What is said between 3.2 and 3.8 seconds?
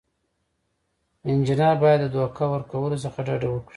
ډډه وکړي.